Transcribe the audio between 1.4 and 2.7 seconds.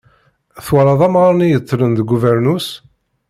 yettlen deg ubernus?